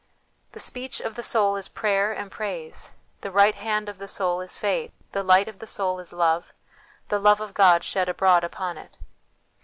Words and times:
The 0.53 0.59
speech 0.59 0.99
of 0.99 1.13
the 1.13 1.21
soul 1.21 1.55
is 1.57 1.67
prayer 1.67 2.11
and 2.11 2.31
praise, 2.31 2.89
.the 3.21 3.29
right 3.29 3.53
hand 3.53 3.87
of 3.87 3.99
the 3.99 4.07
soul 4.07 4.41
is 4.41 4.57
faith, 4.57 4.91
the 5.11 5.21
light 5.21 5.47
of 5.47 5.59
the 5.59 5.67
soul 5.67 5.99
is 5.99 6.11
love, 6.11 6.55
the 7.09 7.19
love 7.19 7.39
of 7.39 7.53
God 7.53 7.83
shed 7.83 8.09
abroad 8.09 8.43
upon 8.43 8.79
it. 8.79 8.97